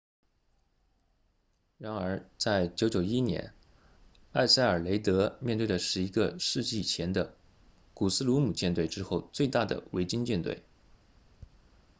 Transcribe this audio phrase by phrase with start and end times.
[1.77, 3.53] 然而在991年
[4.31, 7.35] 埃塞尔雷德面对的是一个世纪前的
[7.93, 10.63] 古斯鲁姆舰队之后最大的维京舰队